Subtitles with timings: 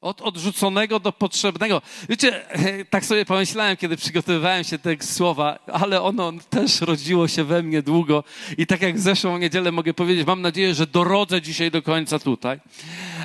[0.00, 1.82] Od odrzuconego do potrzebnego.
[2.08, 2.44] Wiecie,
[2.90, 7.82] tak sobie pomyślałem, kiedy przygotowywałem się tego słowa, ale ono też rodziło się we mnie
[7.82, 8.24] długo.
[8.58, 12.60] I tak jak zeszłą niedzielę mogę powiedzieć, mam nadzieję, że dorodzę dzisiaj do końca tutaj.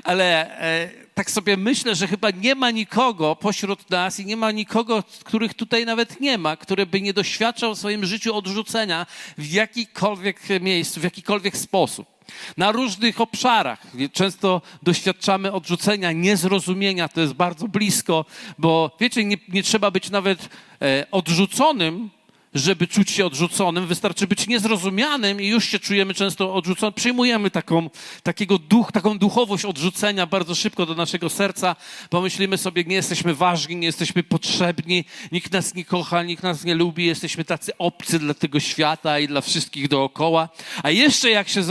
[0.03, 4.51] Ale e, tak sobie myślę, że chyba nie ma nikogo pośród nas i nie ma
[4.51, 9.05] nikogo, których tutaj nawet nie ma, który by nie doświadczał w swoim życiu odrzucenia
[9.37, 12.14] w jakikolwiek miejscu, w jakikolwiek sposób
[12.57, 13.81] na różnych obszarach.
[14.13, 18.25] Często doświadczamy odrzucenia, niezrozumienia, to jest bardzo blisko,
[18.57, 20.49] bo wiecie, nie, nie trzeba być nawet
[20.81, 22.09] e, odrzuconym,
[22.55, 26.91] żeby czuć się odrzuconym, wystarczy być niezrozumianym i już się czujemy często odrzucony.
[26.91, 27.89] Przyjmujemy taką,
[28.23, 31.75] takiego duch, taką duchowość odrzucenia bardzo szybko do naszego serca.
[32.09, 36.75] Pomyślimy sobie, nie jesteśmy ważni, nie jesteśmy potrzebni, nikt nas nie kocha, nikt nas nie
[36.75, 40.49] lubi, jesteśmy tacy obcy dla tego świata i dla wszystkich dookoła.
[40.83, 41.61] A jeszcze jak się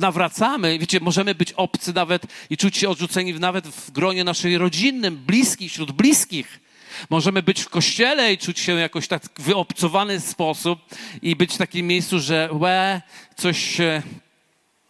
[0.00, 5.16] nawracamy, wiecie, możemy być obcy nawet i czuć się odrzuceni nawet w gronie naszej rodzinnym,
[5.16, 6.65] bliskich, wśród bliskich.
[7.10, 10.78] Możemy być w kościele i czuć się jakoś tak wyobcowany sposób
[11.22, 13.02] i być w takim miejscu, że łe,
[13.36, 13.78] coś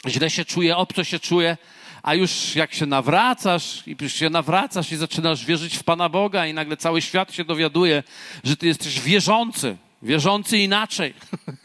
[0.09, 1.57] źle się czuje, obco się czuje,
[2.03, 6.47] a już jak się nawracasz i już się nawracasz i zaczynasz wierzyć w Pana Boga
[6.47, 8.03] i nagle cały świat się dowiaduje,
[8.45, 11.15] że ty jesteś wierzący, wierzący inaczej.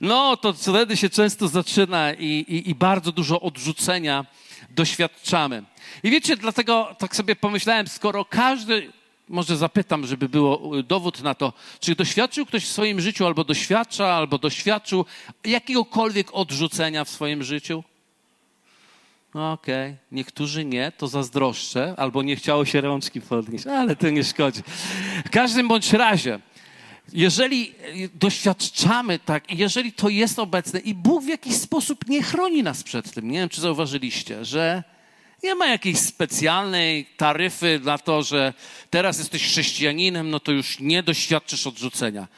[0.00, 4.26] No, to wtedy się często zaczyna i, i, i bardzo dużo odrzucenia
[4.70, 5.62] doświadczamy.
[6.02, 8.92] I wiecie, dlatego tak sobie pomyślałem, skoro każdy
[9.28, 13.44] może zapytam, żeby było y, dowód na to, czy doświadczył ktoś w swoim życiu, albo
[13.44, 15.04] doświadcza, albo doświadczył
[15.44, 17.84] jakiegokolwiek odrzucenia w swoim życiu?
[19.34, 19.96] No okej, okay.
[20.12, 24.62] niektórzy nie, to zazdroszczę, albo nie chciało się rączki podnieść, ale to nie szkodzi.
[25.26, 26.40] W każdym bądź razie,
[27.12, 32.62] jeżeli y, doświadczamy tak, jeżeli to jest obecne i Bóg w jakiś sposób nie chroni
[32.62, 34.82] nas przed tym, nie wiem, czy zauważyliście, że
[35.42, 38.54] nie ma jakiejś specjalnej taryfy na to, że
[38.90, 42.28] teraz jesteś chrześcijaninem, no to już nie doświadczysz odrzucenia.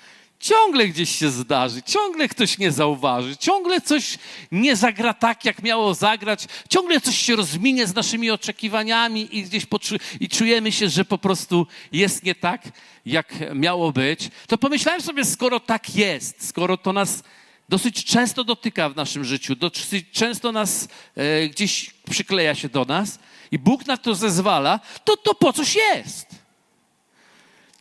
[0.41, 4.18] Ciągle gdzieś się zdarzy, ciągle ktoś nie zauważy, ciągle coś
[4.52, 9.67] nie zagra tak, jak miało zagrać, ciągle coś się rozminie z naszymi oczekiwaniami i gdzieś
[9.67, 12.62] poczu- i czujemy się, że po prostu jest nie tak,
[13.06, 14.29] jak miało być.
[14.46, 17.23] To pomyślałem sobie, skoro tak jest, skoro to nas
[17.68, 23.19] dosyć często dotyka w naszym życiu, dosyć często nas e, gdzieś przykleja się do nas
[23.51, 26.27] i Bóg na to zezwala, to to po coś jest.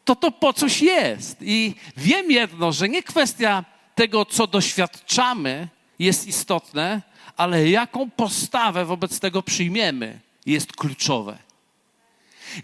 [0.05, 1.37] To to po coś jest.
[1.41, 3.63] I wiem jedno, że nie kwestia
[3.95, 5.67] tego, co doświadczamy,
[5.99, 7.01] jest istotne,
[7.37, 11.37] ale jaką postawę wobec tego przyjmiemy, jest kluczowe.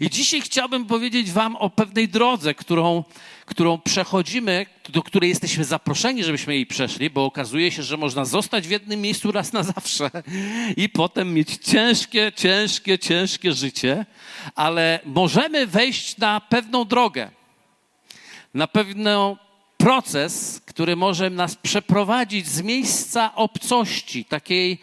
[0.00, 3.04] I dzisiaj chciałbym powiedzieć Wam o pewnej drodze, którą,
[3.46, 8.68] którą przechodzimy, do której jesteśmy zaproszeni, żebyśmy jej przeszli, bo okazuje się, że można zostać
[8.68, 10.10] w jednym miejscu raz na zawsze
[10.76, 14.06] i potem mieć ciężkie, ciężkie, ciężkie życie,
[14.54, 17.30] ale możemy wejść na pewną drogę,
[18.54, 19.08] na pewien
[19.76, 24.78] proces, który może nas przeprowadzić z miejsca obcości, takiej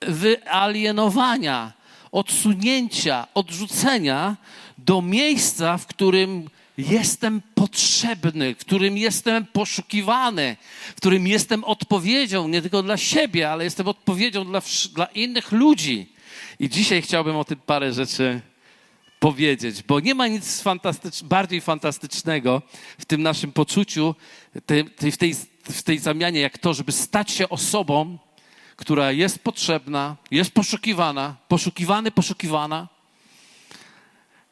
[0.00, 1.72] wyalienowania,
[2.12, 4.36] odsunięcia, odrzucenia
[4.78, 6.48] do miejsca, w którym
[6.78, 10.56] jestem potrzebny, w którym jestem poszukiwany,
[10.92, 14.62] w którym jestem odpowiedzią nie tylko dla siebie, ale jestem odpowiedzią dla,
[14.94, 16.12] dla innych ludzi.
[16.60, 18.40] I dzisiaj chciałbym o tym parę rzeczy
[19.20, 22.62] powiedzieć, bo nie ma nic fantastycz bardziej fantastycznego
[22.98, 24.14] w tym naszym poczuciu,
[25.10, 28.18] w, tej, w tej zamianie, jak to, żeby stać się osobą,
[28.80, 32.88] która jest potrzebna, jest poszukiwana, poszukiwany, poszukiwana,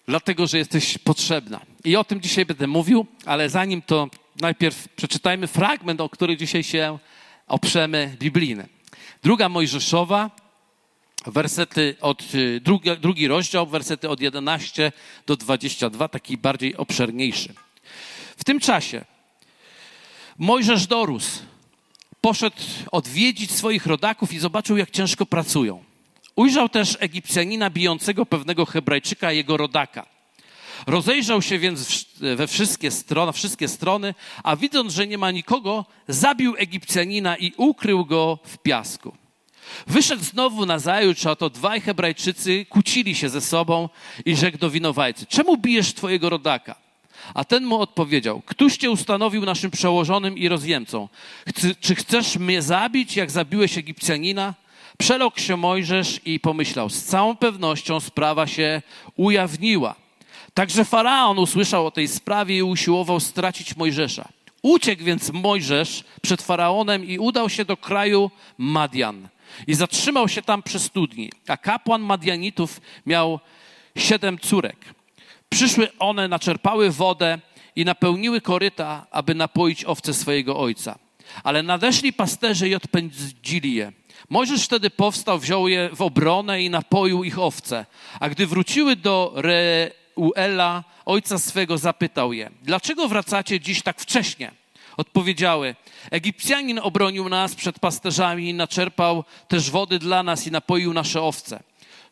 [0.07, 1.61] dlatego że jesteś potrzebna.
[1.85, 4.09] I o tym dzisiaj będę mówił, ale zanim to
[4.41, 6.99] najpierw przeczytajmy fragment, o który dzisiaj się
[7.47, 8.69] oprzemy biblijny.
[9.23, 10.31] Druga Mojżeszowa,
[11.27, 14.93] wersety od, y, drugi, drugi rozdział, wersety od 11
[15.27, 17.55] do 22, taki bardziej obszerniejszy.
[18.37, 19.05] W tym czasie
[20.39, 21.48] Mojżesz dorósł,
[22.29, 22.57] poszedł
[22.93, 25.85] odwiedzić swoich rodaków i zobaczył, jak ciężko pracują.
[26.37, 30.07] Ujrzał też Egipcjanina bijącego pewnego Hebrajczyka, jego rodaka.
[30.87, 32.07] Rozejrzał się więc
[32.37, 38.05] we wszystkie strony, wszystkie strony, a widząc, że nie ma nikogo, zabił Egipcjanina i ukrył
[38.05, 39.17] go w piasku.
[39.87, 43.89] Wyszedł znowu na zajutrz, a to dwaj Hebrajczycy kłócili się ze sobą
[44.25, 46.88] i rzekł do winowajcy: Czemu bijesz twojego rodaka?
[47.35, 51.09] A ten mu odpowiedział: Któż cię ustanowił naszym przełożonym i rozjemcą?
[51.81, 54.55] czy chcesz mnie zabić, jak zabiłeś Egipcjanina?
[54.99, 58.83] Przelokł się Mojżesz i pomyślał: Z całą pewnością sprawa się
[59.17, 59.95] ujawniła.
[60.55, 64.29] Także faraon usłyszał o tej sprawie i usiłował stracić Mojżesza.
[64.63, 69.29] Uciekł więc Mojżesz przed faraonem i udał się do kraju Madian.
[69.67, 71.33] I zatrzymał się tam przy studni.
[71.49, 73.41] A kapłan Madianitów miał
[73.97, 74.98] siedem córek.
[75.49, 77.39] Przyszły one, naczerpały wodę
[77.77, 80.99] i napełniły koryta, aby napoić owce swojego ojca.
[81.45, 83.93] Ale nadeszli pasterze i odpędzili je.
[84.31, 87.87] Mojżesz wtedy powstał, wziął je w obronę i napoił ich owce.
[88.21, 94.51] A gdy wróciły do Reuela, ojca swego, zapytał je, dlaczego wracacie dziś tak wcześnie?
[94.97, 95.75] Odpowiedziały,
[96.11, 101.63] Egipcjanin obronił nas przed pasterzami, naczerpał też wody dla nas i napoił nasze owce.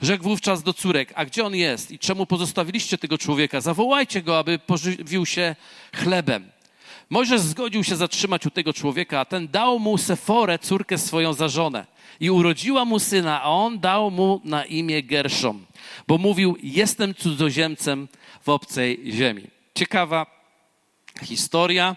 [0.01, 3.61] Rzekł wówczas do córek, a gdzie on jest i czemu pozostawiliście tego człowieka?
[3.61, 5.57] Zawołajcie go, aby pożywił się
[5.95, 6.51] chlebem.
[7.11, 11.49] Mojżesz zgodził się zatrzymać u tego człowieka, a ten dał mu Seforę, córkę swoją za
[11.49, 11.87] żonę.
[12.21, 15.67] I urodziła mu syna, a on dał mu na imię Gerszom,
[16.09, 18.09] bo mówił, jestem cudzoziemcem
[18.43, 19.43] w obcej ziemi.
[19.75, 20.27] Ciekawa
[21.25, 21.97] historia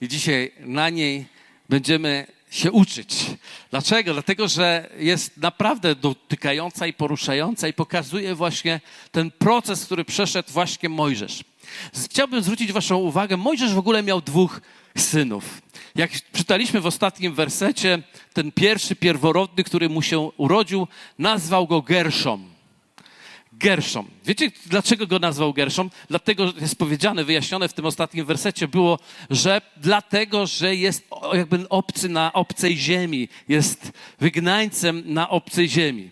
[0.00, 1.26] i dzisiaj na niej
[1.68, 3.26] będziemy się uczyć.
[3.70, 4.12] Dlaczego?
[4.12, 8.80] Dlatego, że jest naprawdę dotykająca i poruszająca i pokazuje właśnie
[9.12, 11.44] ten proces, który przeszedł właśnie Mojżesz.
[12.04, 14.60] Chciałbym zwrócić Waszą uwagę, Mojżesz w ogóle miał dwóch
[14.98, 15.62] synów.
[15.94, 18.02] Jak czytaliśmy w ostatnim wersecie,
[18.32, 20.86] ten pierwszy pierworodny, który mu się urodził,
[21.18, 22.49] nazwał go Gerszom.
[23.60, 24.06] Gerszom.
[24.24, 25.90] Wiecie, dlaczego go nazwał Gerszom?
[26.08, 28.98] Dlatego jest powiedziane, wyjaśnione w tym ostatnim wersecie było,
[29.30, 36.10] że dlatego, że jest jakby obcy na obcej ziemi, jest wygnańcem na obcej ziemi.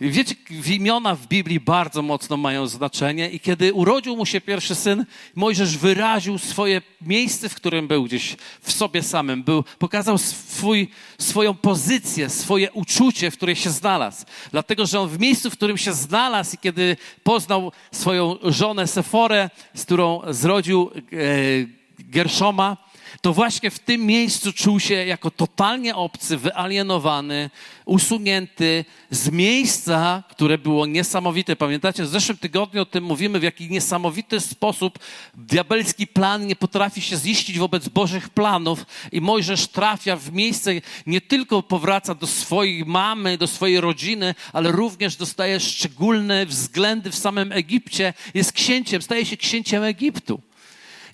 [0.00, 0.34] Wiecie,
[0.66, 5.76] imiona w Biblii bardzo mocno mają znaczenie i kiedy urodził mu się pierwszy syn, Mojżesz
[5.76, 9.42] wyraził swoje miejsce, w którym był gdzieś w sobie samym.
[9.42, 10.88] Był, pokazał swój,
[11.18, 14.26] swoją pozycję, swoje uczucie, w której się znalazł.
[14.50, 19.50] Dlatego, że on w miejscu, w którym się znalazł i kiedy poznał swoją żonę Seforę,
[19.74, 22.76] z którą zrodził e, Gerszoma,
[23.20, 27.50] to właśnie w tym miejscu czuł się jako totalnie obcy, wyalienowany,
[27.84, 31.56] usunięty z miejsca, które było niesamowite.
[31.56, 34.98] Pamiętacie, w zeszłym tygodniu o tym mówimy, w jaki niesamowity sposób
[35.34, 40.70] diabelski plan nie potrafi się ziścić wobec Bożych planów i Mojżesz trafia w miejsce,
[41.06, 47.16] nie tylko powraca do swojej mamy, do swojej rodziny, ale również dostaje szczególne względy w
[47.16, 48.14] samym Egipcie.
[48.34, 50.47] Jest księciem, staje się księciem Egiptu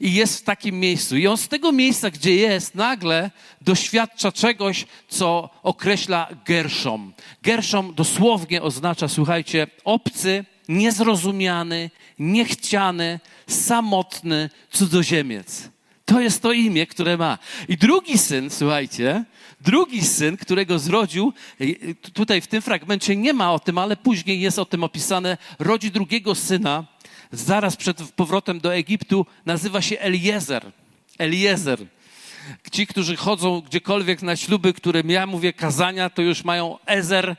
[0.05, 1.17] i jest w takim miejscu.
[1.17, 3.31] I on z tego miejsca, gdzie jest, nagle
[3.61, 7.13] doświadcza czegoś, co określa Gerszom.
[7.43, 15.69] Gerszom dosłownie oznacza, słuchajcie, obcy, niezrozumiany, niechciany, samotny cudzoziemiec.
[16.05, 17.39] To jest to imię, które ma.
[17.69, 19.25] I drugi syn, słuchajcie,
[19.61, 21.33] drugi syn, którego zrodził,
[22.13, 25.91] tutaj w tym fragmencie nie ma o tym, ale później jest o tym opisane, rodzi
[25.91, 26.85] drugiego syna,
[27.35, 30.73] zaraz przed powrotem do Egiptu, nazywa się Eliezer.
[31.19, 31.87] Eliezer.
[32.73, 37.37] Ci, którzy chodzą gdziekolwiek na śluby, którym ja mówię kazania, to już mają Ezer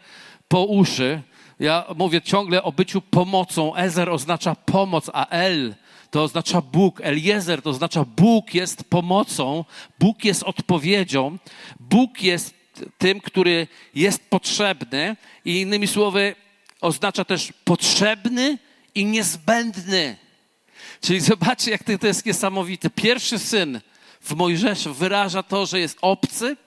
[0.47, 1.21] po uszy.
[1.59, 3.75] Ja mówię ciągle o byciu pomocą.
[3.75, 5.75] Ezer oznacza pomoc, a El
[6.11, 7.01] to oznacza Bóg.
[7.03, 9.65] Eliezer to oznacza Bóg jest pomocą,
[9.99, 11.37] Bóg jest odpowiedzią,
[11.79, 12.53] Bóg jest
[12.97, 15.15] tym, który jest potrzebny
[15.45, 16.35] i innymi słowy
[16.81, 18.57] oznacza też potrzebny
[18.95, 20.17] i niezbędny.
[21.01, 22.89] Czyli zobaczcie, jak to jest niesamowite.
[22.89, 23.81] Pierwszy syn
[24.21, 26.57] w Mojżeszu wyraża to, że jest obcy,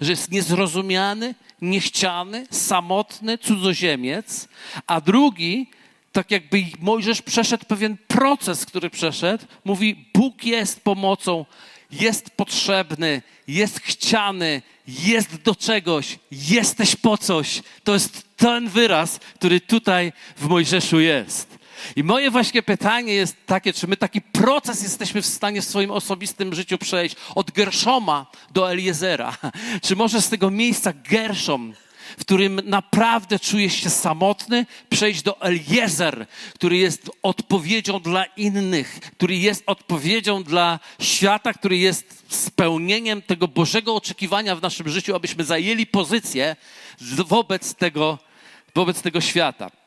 [0.00, 4.48] że jest niezrozumiany, niechciany, samotny, cudzoziemiec,
[4.86, 5.70] a drugi,
[6.12, 11.44] tak jakby Mojżesz przeszedł pewien proces, który przeszedł, mówi: Bóg jest pomocą,
[11.90, 17.62] jest potrzebny, jest chciany, jest do czegoś, jesteś po coś.
[17.84, 21.59] To jest ten wyraz, który tutaj w Mojżeszu jest.
[21.96, 25.90] I moje właśnie pytanie jest takie, czy my taki proces jesteśmy w stanie w swoim
[25.90, 29.36] osobistym życiu przejść od Gerszoma do Eliezera?
[29.86, 31.74] Czy może z tego miejsca Gerszom,
[32.18, 39.36] w którym naprawdę czujesz się samotny, przejść do Eliezer, który jest odpowiedzią dla innych, który
[39.36, 45.86] jest odpowiedzią dla świata, który jest spełnieniem tego Bożego oczekiwania w naszym życiu, abyśmy zajęli
[45.86, 46.56] pozycję
[47.26, 48.18] wobec tego,
[48.74, 49.79] wobec tego świata.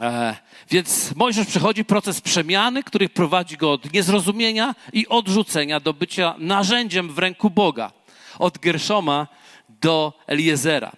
[0.00, 0.36] E,
[0.70, 7.12] więc Mojżesz przechodzi proces przemiany, który prowadzi go od niezrozumienia i odrzucenia do bycia narzędziem
[7.12, 7.92] w ręku Boga.
[8.38, 9.26] Od Gerszoma
[9.68, 10.92] do Eliezera.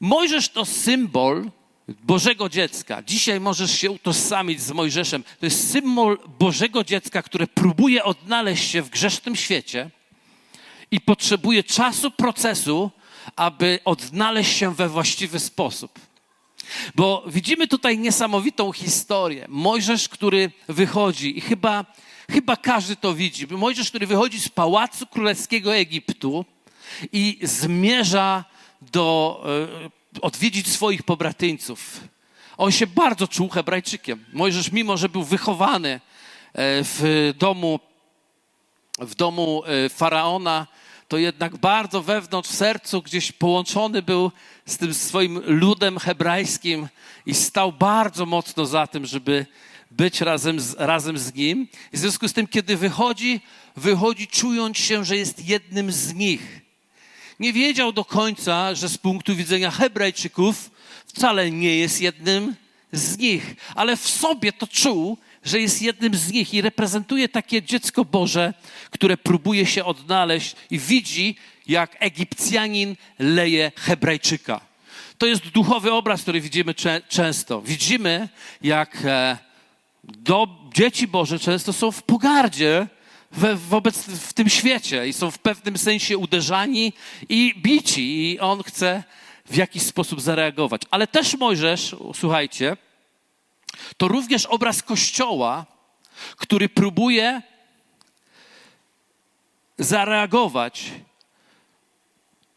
[0.00, 1.50] Mojżesz to symbol
[1.88, 3.02] Bożego dziecka.
[3.02, 5.24] Dzisiaj możesz się utożsamić z Mojżeszem.
[5.40, 9.90] To jest symbol Bożego dziecka, które próbuje odnaleźć się w grzesznym świecie
[10.90, 12.90] i potrzebuje czasu, procesu,
[13.36, 15.98] aby odnaleźć się we właściwy sposób.
[16.94, 19.46] Bo widzimy tutaj niesamowitą historię.
[19.48, 21.84] Mojżesz, który wychodzi i chyba,
[22.30, 23.46] chyba każdy to widzi.
[23.46, 26.44] Mojżesz, który wychodzi z pałacu królewskiego Egiptu
[27.12, 28.44] i zmierza
[28.92, 29.40] do
[30.14, 32.00] e, odwiedzić swoich pobratyńców.
[32.56, 34.24] On się bardzo czuł Hebrajczykiem.
[34.32, 36.00] Mojżesz, mimo że był wychowany e,
[36.82, 37.80] w domu,
[38.98, 40.66] w domu e, faraona,
[41.08, 44.30] to jednak bardzo wewnątrz, w sercu gdzieś połączony był
[44.66, 46.88] z tym swoim ludem hebrajskim
[47.26, 49.46] i stał bardzo mocno za tym, żeby
[49.90, 51.68] być razem z, razem z nim.
[51.92, 53.40] I w związku z tym, kiedy wychodzi,
[53.76, 56.60] wychodzi czując się, że jest jednym z nich.
[57.40, 60.70] Nie wiedział do końca, że z punktu widzenia Hebrajczyków
[61.06, 62.54] wcale nie jest jednym
[62.92, 67.62] z nich, ale w sobie to czuł, że jest jednym z nich i reprezentuje takie
[67.62, 68.54] dziecko Boże,
[68.90, 74.60] które próbuje się odnaleźć i widzi, jak Egipcjanin leje Hebrajczyka.
[75.18, 77.62] To jest duchowy obraz, który widzimy cze często.
[77.62, 78.28] Widzimy,
[78.62, 79.38] jak e,
[80.04, 82.86] do, dzieci Boże często są w pogardzie
[83.32, 86.92] we, wobec w tym świecie i są w pewnym sensie uderzani
[87.28, 89.02] i bici i on chce
[89.46, 90.82] w jakiś sposób zareagować.
[90.90, 92.76] Ale też Mojżesz, słuchajcie,
[93.96, 95.66] to również obraz Kościoła,
[96.36, 97.42] który próbuje
[99.78, 100.90] zareagować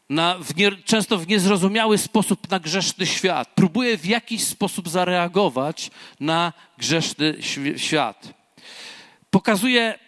[0.08, 3.48] na, w nie, często w niezrozumiały sposób na grzeszny świat.
[3.54, 7.34] Próbuje w jakiś sposób zareagować na grzeszny
[7.76, 8.34] świat.
[9.30, 9.98] Pokazuje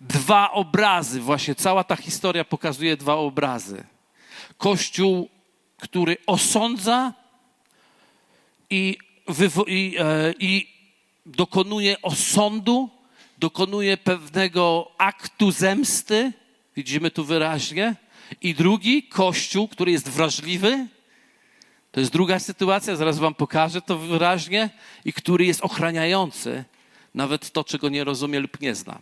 [0.00, 3.84] dwa obrazy, właśnie cała ta historia pokazuje dwa obrazy.
[4.58, 5.28] Kościół,
[5.78, 7.12] który osądza
[8.70, 8.98] i,
[9.66, 10.68] i, e, i
[11.26, 12.90] dokonuje osądu,
[13.38, 16.32] dokonuje pewnego aktu zemsty,
[16.76, 17.96] widzimy tu wyraźnie,
[18.42, 20.86] i drugi, Kościół, który jest wrażliwy,
[21.92, 24.70] to jest druga sytuacja, zaraz Wam pokażę to wyraźnie,
[25.04, 26.64] i który jest ochraniający
[27.14, 28.98] nawet to, czego nie rozumie lub nie zna.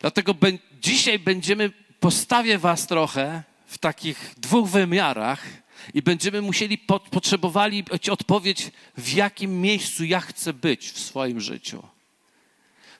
[0.00, 0.34] Dlatego
[0.80, 5.46] dzisiaj będziemy, postawię Was trochę w takich dwóch wymiarach
[5.94, 6.78] i będziemy musieli,
[7.10, 11.93] potrzebowali odpowiedź, w jakim miejscu ja chcę być w swoim życiu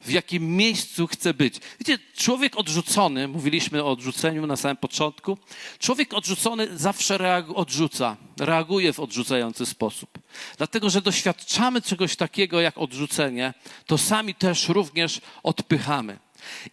[0.05, 1.55] w jakim miejscu chce być.
[1.79, 5.39] Wiecie, człowiek odrzucony, mówiliśmy o odrzuceniu na samym początku,
[5.79, 10.19] człowiek odrzucony zawsze reagu, odrzuca, reaguje w odrzucający sposób.
[10.59, 13.55] Dlatego, że doświadczamy czegoś takiego jak odrzucenie,
[13.87, 16.19] to sami też również odpychamy.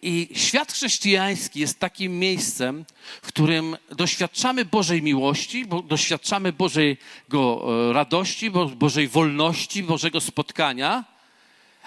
[0.02, 2.84] I świat chrześcijański jest takim miejscem,
[3.22, 6.96] w którym doświadczamy Bożej miłości, doświadczamy Bożej
[7.32, 11.04] e, radości, Bożej wolności, Bożego spotkania,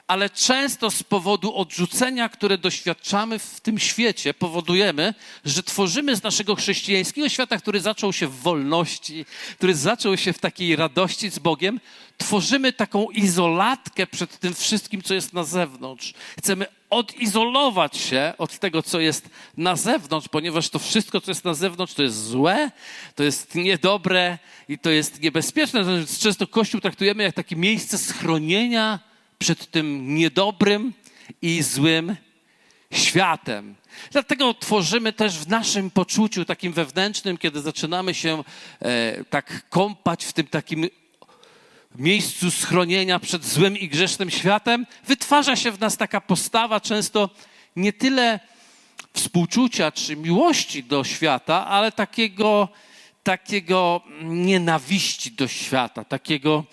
[0.07, 5.13] ale często z powodu odrzucenia, które doświadczamy w tym świecie, powodujemy,
[5.45, 10.39] że tworzymy z naszego chrześcijańskiego świata, który zaczął się w wolności, który zaczął się w
[10.39, 11.79] takiej radości z Bogiem,
[12.17, 16.13] tworzymy taką izolatkę przed tym wszystkim, co jest na zewnątrz.
[16.37, 21.53] Chcemy odizolować się od tego, co jest na zewnątrz, ponieważ to wszystko, co jest na
[21.53, 22.71] zewnątrz, to jest złe,
[23.15, 24.37] to jest niedobre
[24.69, 25.85] i to jest niebezpieczne.
[26.19, 28.99] Często Kościół traktujemy jak takie miejsce schronienia
[29.45, 30.93] przed tym niedobrym
[31.41, 32.15] i złym
[32.91, 33.75] światem.
[34.11, 38.43] Dlatego tworzymy też w naszym poczuciu takim wewnętrznym, kiedy zaczynamy się
[38.81, 40.87] e, tak kąpać w tym takim
[41.95, 47.29] miejscu schronienia przed złym i grzesznym światem, wytwarza się w nas taka postawa często
[47.75, 48.39] nie tyle
[49.13, 52.69] współczucia czy miłości do świata, ale takiego,
[53.23, 56.63] takiego nienawiści do świata, takiego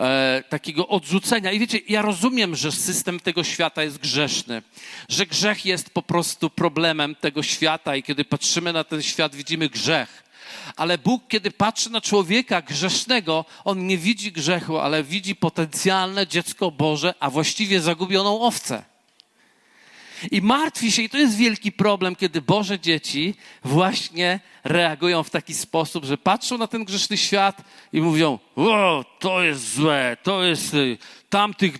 [0.00, 1.52] e, takiego odrzucenia.
[1.52, 4.62] I wiecie, ja rozumiem, że system tego świata jest grzeszny,
[5.08, 9.68] że grzech jest po prostu problemem tego świata i kiedy patrzymy na ten świat, widzimy
[9.68, 10.24] grzech.
[10.76, 16.70] Ale Bóg, kiedy patrzy na człowieka grzesznego, on nie widzi grzechu, ale widzi potencjalne dziecko
[16.70, 18.89] Boże, a właściwie zagubioną owcę.
[20.30, 23.34] I martwi się, i to jest wielki problem, kiedy Boże dzieci
[23.64, 29.42] właśnie reagują w taki sposób, że patrzą na ten grzeszny świat i mówią: O, to
[29.42, 30.98] jest złe, to jest y,
[31.28, 31.78] tamtych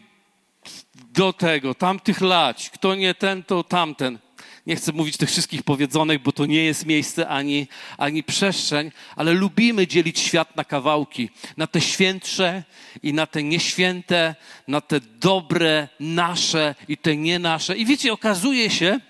[0.95, 4.19] do tego, tamtych lać, kto nie ten, to tamten.
[4.67, 7.67] Nie chcę mówić tych wszystkich powiedzonych, bo to nie jest miejsce ani,
[7.99, 12.65] ani przestrzeń, ale lubimy dzielić świat na kawałki, na te świętsze
[13.03, 14.35] i na te nieświęte,
[14.69, 17.77] na te dobre, nasze i te nie nasze.
[17.77, 19.01] I wiecie, okazuje się,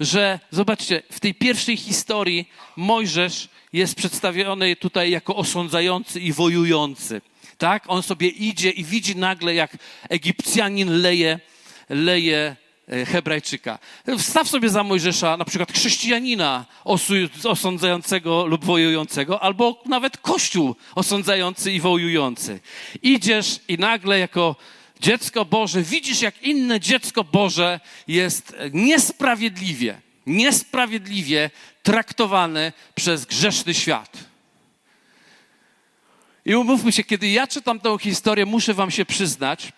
[0.00, 7.20] że zobaczcie, w tej pierwszej historii Mojżesz jest przedstawiony tutaj jako osądzający i wojujący.
[7.58, 7.84] Tak?
[7.86, 9.76] On sobie idzie i widzi nagle, jak
[10.08, 11.40] Egipcjanin leje,
[11.88, 12.56] leje
[13.06, 13.78] Hebrajczyka.
[14.18, 16.64] Wstaw sobie za Mojżesza na przykład chrześcijanina
[17.44, 22.60] osądzającego lub wojującego, albo nawet kościół osądzający i wojujący.
[23.02, 24.56] Idziesz i nagle jako
[25.00, 31.50] dziecko Boże widzisz, jak inne dziecko Boże jest niesprawiedliwie, niesprawiedliwie
[31.82, 34.18] traktowane przez grzeszny świat.
[36.46, 39.72] I umówmy się, kiedy ja czytam tę historię, muszę wam się przyznać,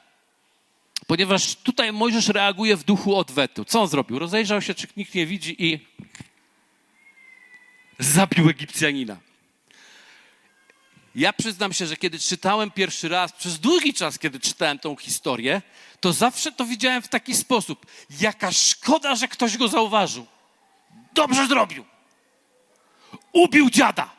[1.07, 3.65] ponieważ tutaj Mojżesz reaguje w duchu odwetu.
[3.65, 4.19] Co on zrobił?
[4.19, 5.87] Rozejrzał się, czy nikt nie widzi i
[7.99, 9.17] zabił Egipcjanina.
[11.15, 15.63] Ja przyznam się, że kiedy czytałem pierwszy raz, przez długi czas, kiedy czytałem tą historię,
[16.01, 17.87] to zawsze to widziałem w taki sposób.
[18.21, 20.27] Jaka szkoda, że ktoś go zauważył.
[21.15, 21.85] Dobrze zrobił.
[23.33, 24.11] Ubił dziada.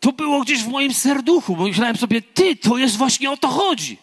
[0.00, 3.48] To było gdzieś w moim serduchu, bo myślałem sobie, ty, to jest właśnie o to
[3.48, 3.98] chodzi.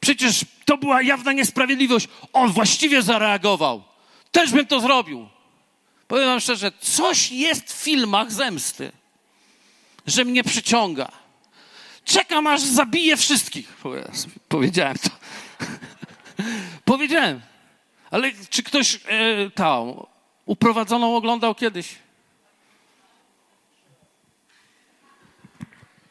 [0.00, 2.08] Przecież to była jawna niesprawiedliwość.
[2.32, 3.82] On właściwie zareagował.
[4.32, 5.28] Też bym to zrobił.
[6.08, 8.92] Powiem wam szczerze, coś jest w filmach zemsty,
[10.06, 11.12] że mnie przyciąga.
[12.04, 13.76] Czekam, aż zabiję wszystkich.
[14.48, 15.10] Powiedziałem to.
[16.84, 17.40] Powiedziałem.
[18.10, 19.94] Ale czy ktoś e, tam
[20.46, 21.94] uprowadzoną oglądał kiedyś?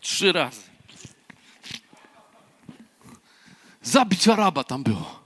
[0.02, 0.69] Trzy razy.
[3.90, 5.20] Zabić Araba tam było.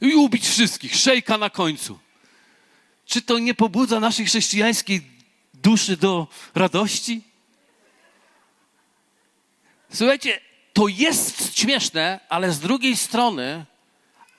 [0.00, 0.96] I ubić wszystkich.
[0.96, 1.98] Szejka na końcu.
[3.06, 5.02] Czy to nie pobudza naszej chrześcijańskiej
[5.54, 7.22] duszy do radości?
[9.92, 10.40] Słuchajcie,
[10.72, 13.64] to jest śmieszne, ale z drugiej strony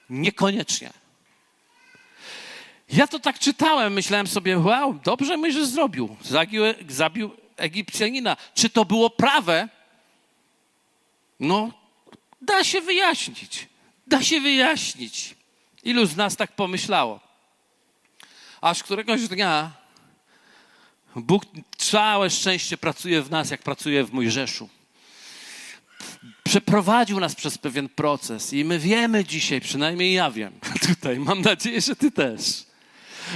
[0.09, 0.93] niekoniecznie.
[2.89, 6.15] Ja to tak czytałem, myślałem sobie, wow, dobrze że zrobił.
[6.21, 8.37] Zabił, zabił Egipcjanina.
[8.53, 9.69] Czy to było prawe?
[11.39, 11.82] No,
[12.45, 13.67] da się wyjaśnić.
[14.07, 15.35] Da się wyjaśnić.
[15.83, 17.19] Ilu z nas tak pomyślało?
[18.61, 19.71] Aż któregoś dnia
[21.15, 21.45] Bóg
[21.77, 24.69] całe szczęście pracuje w nas, jak pracuje w Mojżeszu.
[26.43, 30.53] Przeprowadził nas przez pewien proces i my wiemy dzisiaj, przynajmniej ja wiem
[30.87, 32.65] tutaj, mam nadzieję, że ty też,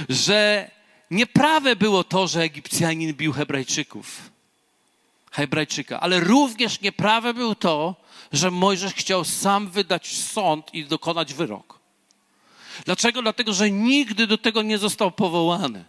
[0.08, 0.70] że
[1.10, 4.30] nieprawe było to, że Egipcjanin bił Hebrajczyków.
[5.30, 7.94] Hebrajczyka, ale również nieprawe było to,
[8.32, 11.78] że Mojżesz chciał sam wydać sąd i dokonać wyrok.
[12.84, 13.22] Dlaczego?
[13.22, 15.84] Dlatego, że nigdy do tego nie został powołany.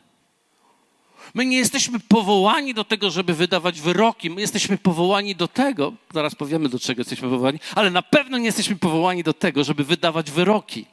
[1.34, 4.30] My nie jesteśmy powołani do tego, żeby wydawać wyroki.
[4.30, 8.46] My jesteśmy powołani do tego, zaraz powiemy, do czego jesteśmy powołani, ale na pewno nie
[8.46, 10.86] jesteśmy powołani do tego, żeby wydawać wyroki.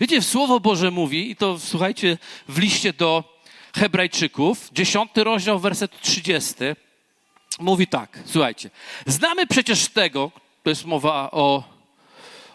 [0.00, 3.24] Wiecie, Słowo Boże mówi, i to słuchajcie w liście do
[3.74, 6.54] Hebrajczyków, dziesiąty rozdział, werset 30,
[7.58, 8.70] mówi tak, słuchajcie.
[9.06, 10.30] Znamy przecież tego,
[10.62, 11.62] to jest mowa o,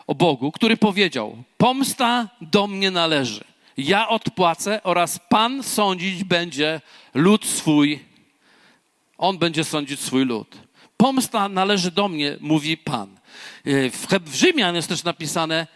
[0.07, 3.43] o Bogu, który powiedział: Pomsta do mnie należy.
[3.77, 6.81] Ja odpłacę oraz Pan sądzić będzie
[7.13, 8.05] lud swój.
[9.17, 10.57] On będzie sądzić swój lud.
[10.97, 13.17] Pomsta należy do mnie, mówi Pan.
[13.65, 15.67] W, w Rzymian jest też napisane,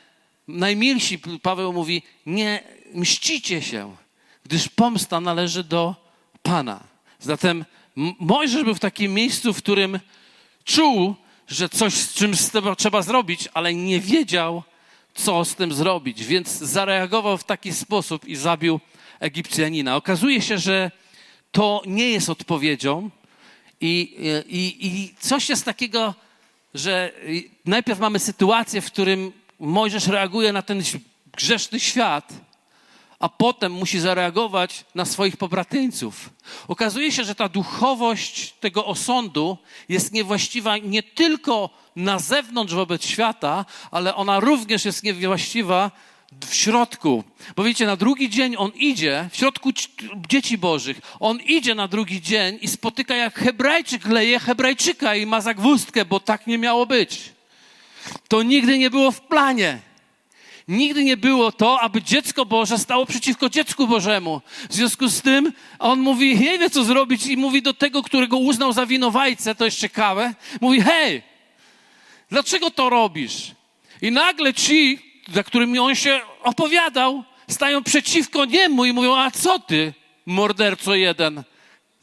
[0.48, 3.96] najmilsi, Paweł mówi, nie mścicie się,
[4.44, 5.96] gdyż pomsta należy do
[6.44, 6.84] Pana.
[7.20, 7.66] Zatem
[8.20, 10.00] Mojżesz był w takim miejscu, w którym
[10.66, 11.16] czuł,
[11.48, 12.40] że coś z czymś
[12.78, 14.64] trzeba zrobić, ale nie wiedział,
[15.14, 18.80] co z tym zrobić, więc zareagował w taki sposób i zabił
[19.20, 19.96] Egipcjanina.
[19.96, 20.92] Okazuje się, że
[21.52, 23.10] to nie jest odpowiedzią
[23.82, 24.16] i,
[24.50, 26.16] i, i coś jest takiego,
[26.74, 27.12] że
[27.66, 30.84] najpierw mamy sytuację, w którym Mojżesz reaguje na ten
[31.32, 32.34] grzeszny świat,
[33.20, 36.30] a potem musi zareagować na swoich pobratyńców.
[36.68, 39.58] Okazuje się, że ta duchowość tego osądu
[39.90, 45.92] jest niewłaściwa nie tylko na zewnątrz wobec świata, ale ona również jest niewłaściwa
[46.50, 47.24] w środku.
[47.56, 49.70] Bo wiecie, na drugi dzień on idzie, w środku
[50.30, 55.42] dzieci bożych, on idzie na drugi dzień i spotyka jak Hebrajczyk leje Hebrajczyka i ma
[55.42, 57.22] zagwózdkę, bo tak nie miało być.
[58.28, 59.89] To nigdy nie było w planie.
[60.70, 64.42] Nigdy nie było to, aby dziecko Boże stało przeciwko dziecku Bożemu.
[64.70, 68.38] W związku z tym on mówi, nie wie co zrobić i mówi do tego, którego
[68.38, 71.22] uznał za winowajcę, to jest ciekawe, mówi, hej,
[72.32, 73.52] dlaczego to robisz?
[74.02, 75.00] I nagle ci,
[75.34, 79.94] za którymi on się opowiadał, stają przeciwko niemu i mówią, a co ty,
[80.26, 81.44] morderco jeden,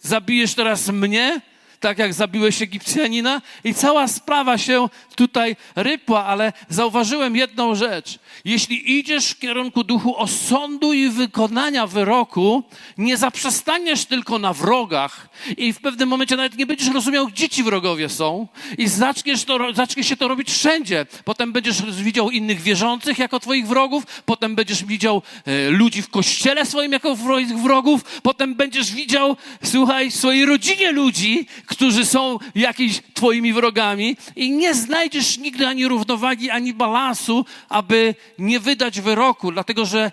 [0.01, 1.41] zabijesz teraz mnie?
[1.81, 8.19] tak jak zabiłeś Egipcjanina i cała sprawa się tutaj rypła, ale zauważyłem jedną rzecz.
[8.45, 12.63] Jeśli idziesz w kierunku duchu osądu i wykonania wyroku,
[12.99, 17.63] nie zaprzestaniesz tylko na wrogach i w pewnym momencie nawet nie będziesz rozumiał, gdzie ci
[17.63, 19.59] wrogowie są i zaczniesz, to,
[20.03, 21.07] się to robić wszędzie.
[21.25, 26.67] Potem będziesz widział innych wierzących jako twoich wrogów, potem będziesz widział e, ludzi w kościele
[26.67, 27.17] swoim jako
[27.63, 34.51] wrogów, potem będziesz widział, słuchaj, w swojej rodzinie ludzi, którzy są jakiś twoimi wrogami i
[34.51, 40.13] nie znajdziesz nigdy ani równowagi, ani balansu, aby nie wydać wyroku, dlatego że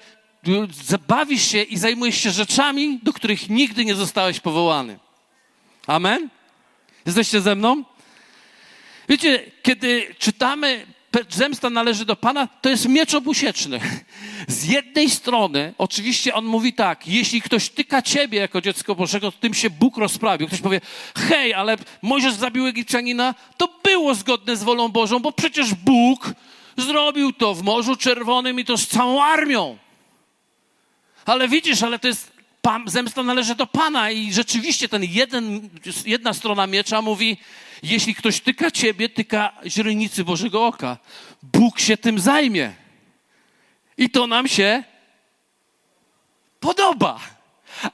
[0.84, 5.00] zabawisz się i zajmujesz się rzeczami, do których nigdy nie zostałeś powołany.
[5.88, 6.30] Amen?
[7.06, 7.84] Jesteście ze mną?
[9.10, 10.86] Wiecie, kiedy czytamy
[11.30, 13.80] zemsta należy do Pana, to jest miecz obusieczny.
[14.48, 19.38] Z jednej strony, oczywiście on mówi tak, jeśli ktoś tyka ciebie jako dziecko Bożego, to
[19.38, 20.48] tym się Bóg rozprawił.
[20.48, 20.82] Ktoś powie,
[21.16, 26.34] hej, ale Mojżesz zabił Egipcjanina, to było zgodne z wolą Bożą, bo przecież Bóg
[26.78, 29.78] zrobił to w Morzu Czerwonym i to z całą armią.
[31.26, 32.32] Ale widzisz, ale to jest,
[32.86, 35.70] zemsta należy do Pana i rzeczywiście ten jeden,
[36.06, 37.38] jedna strona miecza mówi,
[37.84, 40.98] jeśli ktoś tyka ciebie, tyka źrenicy Bożego Oka.
[41.44, 42.74] Bóg się tym zajmie.
[43.98, 44.84] I to nam się
[46.60, 47.20] podoba.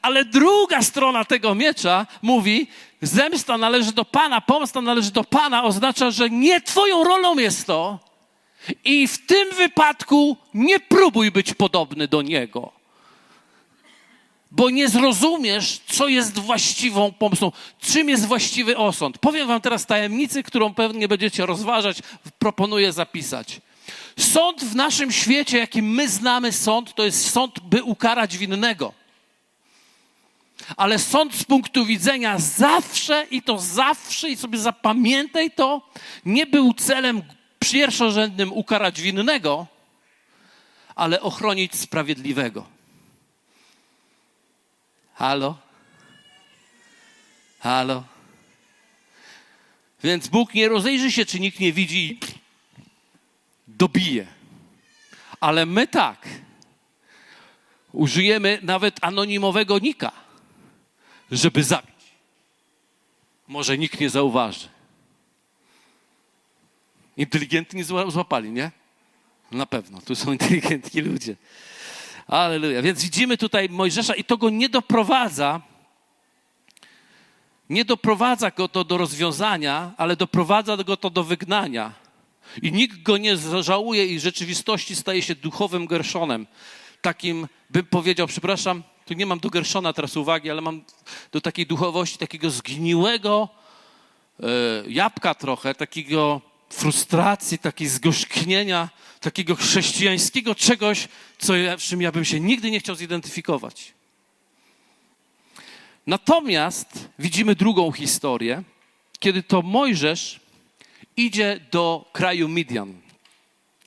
[0.01, 2.67] Ale druga strona tego miecza mówi,
[3.01, 8.08] zemsta należy do Pana, pomsta należy do Pana, oznacza, że nie Twoją rolą jest to.
[8.85, 12.79] I w tym wypadku nie próbuj być podobny do Niego
[14.51, 19.17] bo nie zrozumiesz, co jest właściwą pomstą, czym jest właściwy osąd.
[19.17, 21.99] Powiem wam teraz tajemnicę, którą pewnie będziecie rozważać,
[22.39, 23.61] proponuję zapisać.
[24.19, 28.93] Sąd w naszym świecie, jakim my znamy sąd, to jest sąd, by ukarać winnego.
[30.77, 35.81] Ale sąd z punktu widzenia zawsze i to zawsze, i sobie zapamiętaj to,
[36.25, 37.21] nie był celem
[37.59, 39.67] pierwszorzędnym ukarać winnego,
[40.95, 42.67] ale ochronić sprawiedliwego.
[45.13, 45.57] Halo?
[47.59, 48.03] Halo?
[50.03, 52.19] Więc Bóg nie rozejrzy się, czy nikt nie widzi
[53.67, 54.27] dobije.
[55.39, 56.27] Ale my tak.
[57.91, 60.11] Użyjemy nawet anonimowego nika,
[61.31, 61.95] żeby zabić.
[63.47, 64.67] Może nikt nie zauważy.
[67.19, 68.71] Inteligentni złapali, nie?
[69.51, 71.35] Na pewno, tu są inteligentni ludzie.
[72.27, 72.81] Aleluja.
[72.81, 75.61] Więc widzimy tutaj Mojżesza i to go nie doprowadza,
[77.69, 81.93] nie doprowadza go to do rozwiązania, ale doprowadza go to do wygnania.
[82.61, 86.47] I nikt go nie żałuje i w rzeczywistości staje się duchowym Gerszonem.
[87.01, 90.83] Takim, bym powiedział, przepraszam, tu nie mam do Gerszona teraz uwagi, ale mam
[91.31, 93.49] do takiej duchowości, takiego zgniłego
[94.39, 94.45] e,
[94.87, 101.07] jabłka trochę, takiego frustracji, takiej zgorzknienia, takiego chrześcijańskiego czegoś,
[101.39, 103.93] co ja, czym ja bym się nigdy nie chciał zidentyfikować.
[106.07, 108.63] Natomiast widzimy drugą historię,
[109.19, 110.39] kiedy to Mojżesz
[111.17, 113.01] idzie do kraju Midian.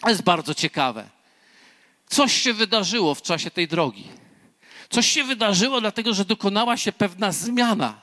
[0.00, 1.08] To jest bardzo ciekawe.
[2.06, 4.08] Coś się wydarzyło w czasie tej drogi.
[4.90, 8.02] Coś się wydarzyło, dlatego że dokonała się pewna zmiana.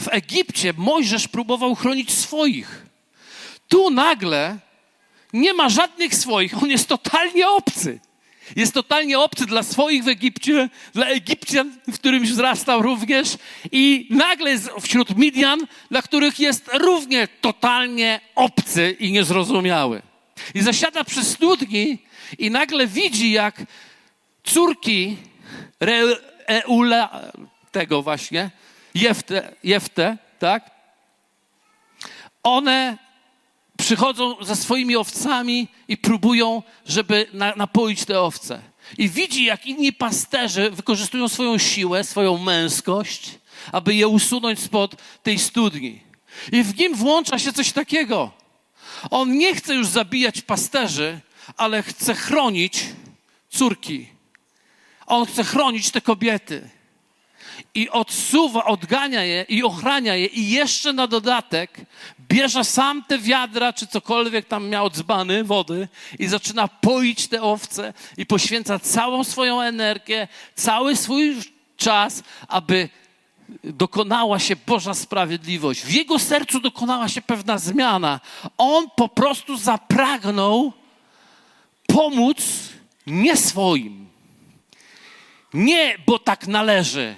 [0.00, 2.86] W Egipcie Mojżesz próbował chronić swoich.
[3.72, 4.58] Tu nagle
[5.32, 8.00] nie ma żadnych swoich, on jest totalnie obcy.
[8.56, 13.36] Jest totalnie obcy dla swoich w Egipcie, dla Egipcjan, w którym wzrastał również
[13.72, 20.02] i nagle jest wśród Midian, dla których jest równie totalnie obcy i niezrozumiały.
[20.54, 21.98] I zasiada przy studni
[22.38, 23.62] i nagle widzi, jak
[24.44, 25.16] córki
[25.80, 27.32] Reula,
[27.70, 28.50] tego właśnie,
[28.94, 30.70] Jefte, Jefte, tak?
[32.42, 33.01] One
[33.78, 38.62] przychodzą ze swoimi owcami i próbują, żeby na, napoić te owce.
[38.98, 43.30] I widzi, jak inni pasterze wykorzystują swoją siłę, swoją męskość,
[43.72, 46.00] aby je usunąć spod tej studni.
[46.52, 48.30] I w nim włącza się coś takiego.
[49.10, 51.20] On nie chce już zabijać pasterzy,
[51.56, 52.84] ale chce chronić
[53.50, 54.08] córki.
[55.06, 56.70] On chce chronić te kobiety.
[57.74, 61.80] I odsuwa, odgania je i ochrania je, i jeszcze na dodatek
[62.28, 67.94] bierze sam te wiadra, czy cokolwiek tam miał dzbany wody i zaczyna poić te owce
[68.16, 71.36] i poświęca całą swoją energię, cały swój
[71.76, 72.88] czas, aby
[73.64, 75.80] dokonała się Boża sprawiedliwość.
[75.80, 78.20] W jego sercu dokonała się pewna zmiana.
[78.58, 80.72] On po prostu zapragnął
[81.86, 82.38] pomóc
[83.06, 84.08] nie swoim.
[85.54, 87.14] Nie, bo tak należy,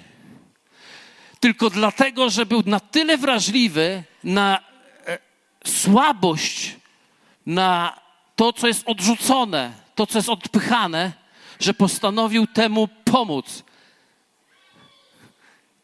[1.45, 4.59] tylko dlatego, że był na tyle wrażliwy na
[5.65, 6.75] słabość
[7.45, 7.99] na
[8.35, 11.11] to, co jest odrzucone, to, co jest odpychane,
[11.59, 13.63] że postanowił temu pomóc.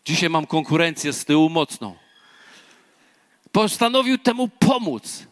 [0.05, 1.95] Dzisiaj mam konkurencję z tyłu mocną.
[3.51, 5.27] Postanowił temu pomóc.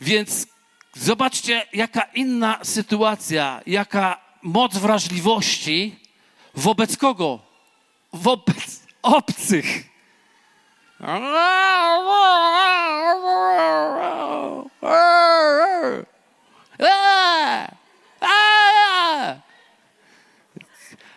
[0.00, 0.46] Więc
[0.94, 5.96] zobaczcie, jaka inna sytuacja, jaka moc wrażliwości
[6.54, 7.38] wobec kogo?
[8.12, 9.84] Wobec obcych.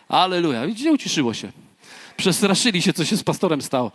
[0.08, 0.66] Aleluja.
[0.66, 1.52] Widzicie, uciszyło się.
[2.16, 3.92] Przestraszyli się, co się z pastorem stało.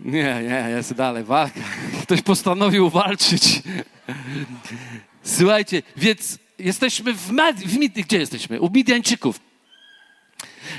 [0.00, 1.60] Nie, nie, jest dalej walka.
[2.02, 3.62] Ktoś postanowił walczyć.
[5.22, 8.60] Słuchajcie, więc jesteśmy w, Med- w gdzie jesteśmy?
[8.60, 9.40] U Midianczyków.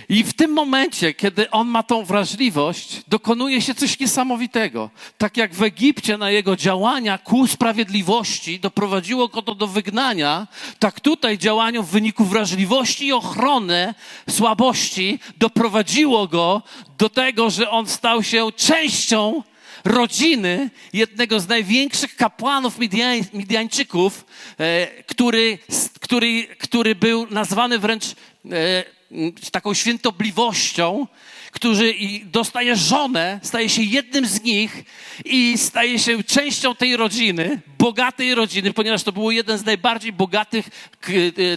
[0.09, 4.89] I w tym momencie, kiedy on ma tą wrażliwość, dokonuje się coś niesamowitego.
[5.17, 10.47] Tak jak w Egipcie na jego działania ku sprawiedliwości doprowadziło go to do wygnania,
[10.79, 13.93] tak tutaj działania w wyniku wrażliwości i ochrony
[14.29, 16.61] słabości doprowadziło go
[16.97, 19.43] do tego, że on stał się częścią
[19.85, 24.25] rodziny jednego z największych kapłanów Midian, Midianczyków,
[24.59, 25.57] e, który,
[25.99, 28.98] który, który był nazwany wręcz e,
[29.43, 31.07] z taką świętobliwością,
[31.51, 31.95] który
[32.25, 34.83] dostaje żonę, staje się jednym z nich
[35.25, 40.69] i staje się częścią tej rodziny, bogatej rodziny, ponieważ to był jeden z najbardziej bogatych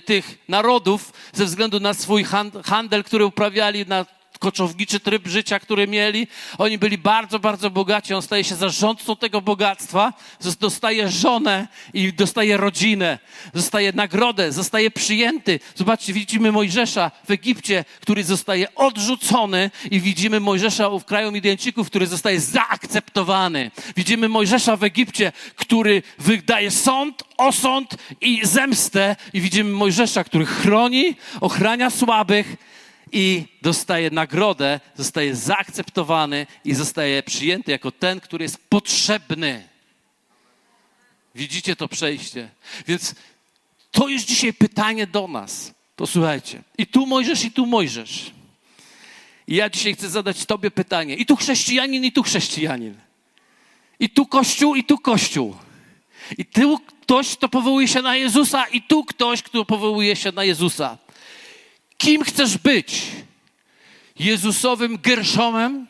[0.05, 2.25] tych narodów ze względu na swój
[2.65, 4.07] handel, który uprawiali na
[4.43, 6.27] koczowniczy tryb życia, który mieli.
[6.59, 8.15] Oni byli bardzo, bardzo bogaci.
[8.15, 10.13] On staje się zarządcą tego bogactwa,
[10.61, 13.19] dostaje żonę i dostaje rodzinę,
[13.55, 15.61] dostaje nagrodę, zostaje przyjęty.
[15.75, 22.07] Zobaczcie, widzimy Mojżesza w Egipcie, który zostaje odrzucony i widzimy Mojżesza w kraju Midianczyków, który
[22.07, 23.71] zostaje zaakceptowany.
[23.97, 31.17] Widzimy Mojżesza w Egipcie, który wydaje sąd, osąd i zemstę i widzimy Mojżesza, który chroni,
[31.41, 32.57] ochrania słabych,
[33.13, 39.69] i dostaje nagrodę, zostaje zaakceptowany i zostaje przyjęty jako ten, który jest potrzebny.
[41.35, 42.49] Widzicie to przejście?
[42.87, 43.15] Więc
[43.91, 45.75] to jest dzisiaj pytanie do nas.
[45.97, 46.63] Posłuchajcie.
[46.79, 48.31] I tu Mojżesz, i tu Mojżesz.
[49.47, 51.17] I ja dzisiaj chcę zadać Tobie pytanie.
[51.17, 52.95] I tu chrześcijanin, i tu chrześcijanin.
[54.01, 55.57] I tu Kościół, i tu Kościół.
[56.39, 60.45] I tu ktoś, kto powołuje się na Jezusa, i tu ktoś, kto powołuje się na
[60.45, 60.99] Jezusa.
[62.03, 63.03] Kim chcesz być?
[64.19, 65.87] Jezusowym Gerszomem,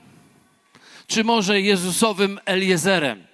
[1.06, 3.26] czy może Jezusowym Eliezerem?